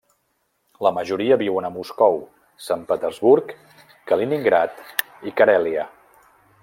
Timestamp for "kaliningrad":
4.13-4.83